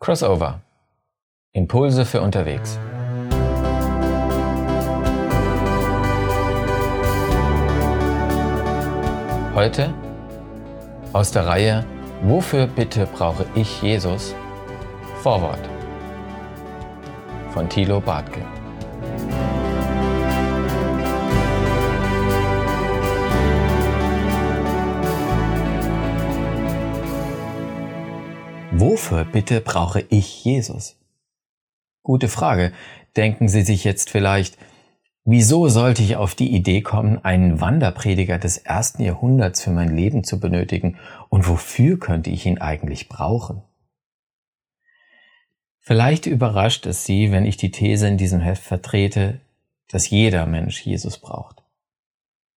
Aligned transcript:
Crossover. 0.00 0.60
Impulse 1.52 2.04
für 2.04 2.20
unterwegs. 2.20 2.78
Heute 9.54 9.92
aus 11.12 11.32
der 11.32 11.46
Reihe 11.46 11.84
Wofür 12.22 12.66
bitte 12.66 13.06
brauche 13.06 13.44
ich 13.54 13.82
Jesus? 13.82 14.34
Vorwort 15.22 15.60
von 17.52 17.68
Thilo 17.68 18.00
Bartke. 18.00 18.44
Wofür 28.80 29.24
bitte 29.24 29.60
brauche 29.60 30.04
ich 30.08 30.44
Jesus? 30.44 30.96
Gute 32.04 32.28
Frage. 32.28 32.72
Denken 33.16 33.48
Sie 33.48 33.62
sich 33.62 33.82
jetzt 33.82 34.08
vielleicht, 34.08 34.56
wieso 35.24 35.66
sollte 35.66 36.04
ich 36.04 36.14
auf 36.14 36.36
die 36.36 36.54
Idee 36.54 36.82
kommen, 36.82 37.18
einen 37.24 37.60
Wanderprediger 37.60 38.38
des 38.38 38.56
ersten 38.56 39.02
Jahrhunderts 39.02 39.64
für 39.64 39.72
mein 39.72 39.96
Leben 39.96 40.22
zu 40.22 40.38
benötigen 40.38 40.96
und 41.28 41.48
wofür 41.48 41.98
könnte 41.98 42.30
ich 42.30 42.46
ihn 42.46 42.58
eigentlich 42.58 43.08
brauchen? 43.08 43.62
Vielleicht 45.80 46.26
überrascht 46.26 46.86
es 46.86 47.04
Sie, 47.04 47.32
wenn 47.32 47.46
ich 47.46 47.56
die 47.56 47.72
These 47.72 48.06
in 48.06 48.16
diesem 48.16 48.38
Heft 48.38 48.62
vertrete, 48.62 49.40
dass 49.88 50.08
jeder 50.08 50.46
Mensch 50.46 50.86
Jesus 50.86 51.18
braucht. 51.18 51.57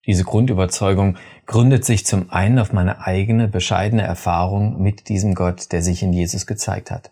Diese 0.08 0.23
Grundüberzeugung 0.23 1.18
gründet 1.46 1.86
sich 1.86 2.05
zum 2.05 2.32
einen 2.32 2.58
auf 2.60 2.73
meine 2.73 3.05
eigene 3.05 3.48
bescheidene 3.48 4.02
Erfahrung 4.02 4.82
mit 4.82 5.10
diesem 5.10 5.36
Gott, 5.36 5.72
der 5.72 5.84
sich 5.84 6.02
in 6.02 6.12
Jesus 6.12 6.48
gezeigt 6.48 6.90
hat. 6.90 7.12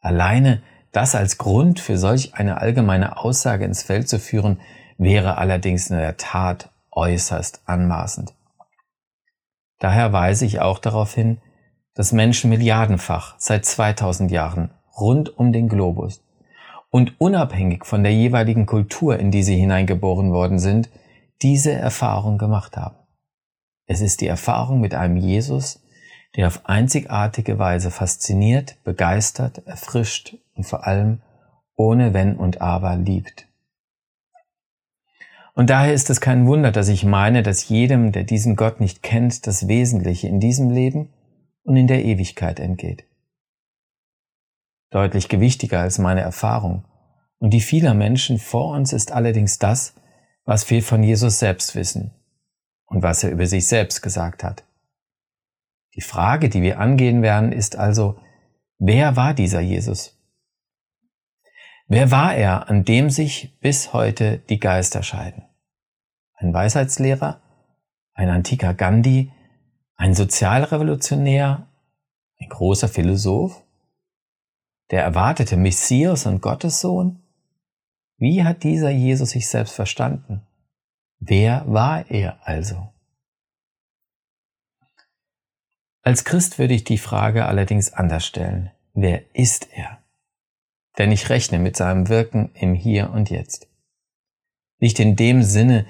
Alleine 0.00 0.62
das 0.94 1.16
als 1.16 1.38
Grund 1.38 1.80
für 1.80 1.98
solch 1.98 2.34
eine 2.34 2.58
allgemeine 2.58 3.16
Aussage 3.18 3.64
ins 3.64 3.82
Feld 3.82 4.08
zu 4.08 4.20
führen, 4.20 4.60
wäre 4.96 5.38
allerdings 5.38 5.90
in 5.90 5.96
der 5.96 6.16
Tat 6.16 6.70
äußerst 6.92 7.62
anmaßend. 7.66 8.32
Daher 9.80 10.12
weise 10.12 10.46
ich 10.46 10.60
auch 10.60 10.78
darauf 10.78 11.12
hin, 11.12 11.38
dass 11.94 12.12
Menschen 12.12 12.50
milliardenfach 12.50 13.34
seit 13.38 13.64
2000 13.64 14.30
Jahren 14.30 14.70
rund 14.96 15.36
um 15.36 15.52
den 15.52 15.68
Globus 15.68 16.22
und 16.90 17.20
unabhängig 17.20 17.84
von 17.84 18.04
der 18.04 18.12
jeweiligen 18.12 18.66
Kultur, 18.66 19.18
in 19.18 19.32
die 19.32 19.42
sie 19.42 19.56
hineingeboren 19.56 20.30
worden 20.30 20.60
sind, 20.60 20.90
diese 21.44 21.72
Erfahrung 21.72 22.38
gemacht 22.38 22.76
haben. 22.76 22.96
Es 23.86 24.00
ist 24.00 24.22
die 24.22 24.26
Erfahrung 24.26 24.80
mit 24.80 24.94
einem 24.94 25.16
Jesus, 25.16 25.84
der 26.36 26.46
auf 26.46 26.64
einzigartige 26.64 27.58
Weise 27.58 27.90
fasziniert, 27.90 28.82
begeistert, 28.82 29.64
erfrischt 29.66 30.36
und 30.54 30.64
vor 30.64 30.86
allem 30.86 31.20
ohne 31.76 32.14
Wenn 32.14 32.36
und 32.36 32.62
Aber 32.62 32.96
liebt. 32.96 33.46
Und 35.54 35.70
daher 35.70 35.92
ist 35.92 36.10
es 36.10 36.20
kein 36.20 36.46
Wunder, 36.46 36.72
dass 36.72 36.88
ich 36.88 37.04
meine, 37.04 37.42
dass 37.42 37.68
jedem, 37.68 38.10
der 38.10 38.24
diesen 38.24 38.56
Gott 38.56 38.80
nicht 38.80 39.02
kennt, 39.02 39.46
das 39.46 39.68
Wesentliche 39.68 40.26
in 40.26 40.40
diesem 40.40 40.70
Leben 40.70 41.12
und 41.62 41.76
in 41.76 41.86
der 41.86 42.04
Ewigkeit 42.04 42.58
entgeht. 42.58 43.04
Deutlich 44.90 45.28
gewichtiger 45.28 45.80
als 45.80 45.98
meine 45.98 46.22
Erfahrung 46.22 46.84
und 47.38 47.50
die 47.50 47.60
vieler 47.60 47.92
Menschen 47.92 48.38
vor 48.38 48.70
uns 48.70 48.94
ist 48.94 49.12
allerdings 49.12 49.58
das, 49.58 49.94
was 50.44 50.68
wir 50.70 50.82
von 50.82 51.02
Jesus 51.02 51.38
selbst 51.38 51.74
wissen 51.74 52.12
und 52.86 53.02
was 53.02 53.24
er 53.24 53.30
über 53.30 53.46
sich 53.46 53.66
selbst 53.66 54.02
gesagt 54.02 54.44
hat. 54.44 54.64
Die 55.94 56.00
Frage, 56.00 56.48
die 56.48 56.62
wir 56.62 56.80
angehen 56.80 57.22
werden, 57.22 57.52
ist 57.52 57.76
also, 57.76 58.20
wer 58.78 59.16
war 59.16 59.32
dieser 59.32 59.60
Jesus? 59.60 60.18
Wer 61.86 62.10
war 62.10 62.34
er, 62.34 62.68
an 62.68 62.84
dem 62.84 63.10
sich 63.10 63.58
bis 63.60 63.92
heute 63.92 64.38
die 64.48 64.58
Geister 64.58 65.02
scheiden? 65.02 65.44
Ein 66.34 66.52
Weisheitslehrer? 66.52 67.42
Ein 68.14 68.30
antiker 68.30 68.74
Gandhi? 68.74 69.30
Ein 69.96 70.14
Sozialrevolutionär? 70.14 71.68
Ein 72.40 72.48
großer 72.48 72.88
Philosoph? 72.88 73.62
Der 74.90 75.02
erwartete 75.02 75.56
Messias 75.56 76.26
und 76.26 76.40
Gottessohn? 76.40 77.23
Wie 78.24 78.42
hat 78.42 78.62
dieser 78.62 78.88
Jesus 78.88 79.32
sich 79.32 79.50
selbst 79.50 79.74
verstanden? 79.74 80.46
Wer 81.18 81.62
war 81.66 82.10
er 82.10 82.38
also? 82.48 82.88
Als 86.00 86.24
Christ 86.24 86.58
würde 86.58 86.72
ich 86.72 86.84
die 86.84 86.96
Frage 86.96 87.44
allerdings 87.44 87.92
anders 87.92 88.24
stellen. 88.24 88.70
Wer 88.94 89.36
ist 89.36 89.68
er? 89.74 89.98
Denn 90.96 91.12
ich 91.12 91.28
rechne 91.28 91.58
mit 91.58 91.76
seinem 91.76 92.08
Wirken 92.08 92.50
im 92.54 92.72
Hier 92.72 93.10
und 93.10 93.28
Jetzt. 93.28 93.68
Nicht 94.78 95.00
in 95.00 95.16
dem 95.16 95.42
Sinne, 95.42 95.84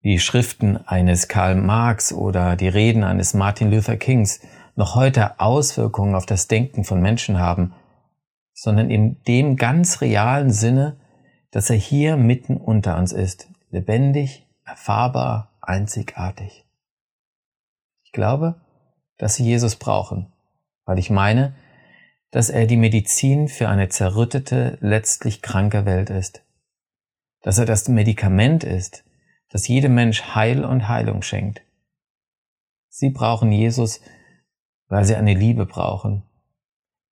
wie 0.00 0.20
Schriften 0.20 0.76
eines 0.76 1.26
Karl 1.26 1.56
Marx 1.56 2.12
oder 2.12 2.54
die 2.54 2.68
Reden 2.68 3.02
eines 3.02 3.34
Martin 3.34 3.72
Luther 3.72 3.96
Kings 3.96 4.42
noch 4.76 4.94
heute 4.94 5.40
Auswirkungen 5.40 6.14
auf 6.14 6.24
das 6.24 6.46
Denken 6.46 6.84
von 6.84 7.00
Menschen 7.00 7.40
haben, 7.40 7.74
sondern 8.54 8.90
in 8.90 9.24
dem 9.24 9.56
ganz 9.56 10.00
realen 10.00 10.52
Sinne, 10.52 11.00
dass 11.50 11.70
er 11.70 11.76
hier 11.76 12.16
mitten 12.16 12.56
unter 12.56 12.98
uns 12.98 13.12
ist, 13.12 13.48
lebendig, 13.70 14.46
erfahrbar, 14.64 15.58
einzigartig. 15.60 16.64
Ich 18.04 18.12
glaube, 18.12 18.60
dass 19.16 19.36
sie 19.36 19.44
Jesus 19.44 19.76
brauchen, 19.76 20.32
weil 20.84 20.98
ich 20.98 21.10
meine, 21.10 21.54
dass 22.30 22.50
er 22.50 22.66
die 22.66 22.76
Medizin 22.76 23.48
für 23.48 23.68
eine 23.68 23.88
zerrüttete, 23.88 24.78
letztlich 24.80 25.42
kranke 25.42 25.86
Welt 25.86 26.10
ist. 26.10 26.42
Dass 27.42 27.58
er 27.58 27.64
das 27.64 27.88
Medikament 27.88 28.64
ist, 28.64 29.04
das 29.50 29.68
jedem 29.68 29.94
Mensch 29.94 30.34
Heil 30.34 30.64
und 30.64 30.88
Heilung 30.88 31.22
schenkt. 31.22 31.62
Sie 32.88 33.10
brauchen 33.10 33.52
Jesus, 33.52 34.00
weil 34.88 35.04
sie 35.04 35.16
eine 35.16 35.34
Liebe 35.34 35.66
brauchen, 35.66 36.24